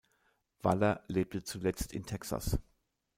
Waller 0.63 1.03
lebte 1.09 1.43
zuletzt 1.43 1.93
in 1.93 2.07
Texas. 2.07 2.57